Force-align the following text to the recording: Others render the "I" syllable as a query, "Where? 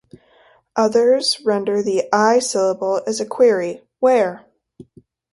Others 0.75 1.41
render 1.45 1.83
the 1.83 2.05
"I" 2.11 2.39
syllable 2.39 3.03
as 3.05 3.19
a 3.21 3.25
query, 3.27 3.83
"Where? 3.99 4.43